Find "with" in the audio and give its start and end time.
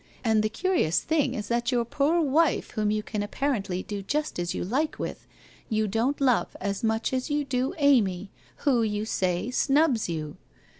4.97-5.27